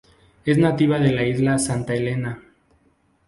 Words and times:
Es 0.45 0.57
nativa 0.57 0.97
de 0.97 1.11
la 1.11 1.23
Isla 1.27 1.59
Santa 1.59 1.93
Elena. 1.93 2.41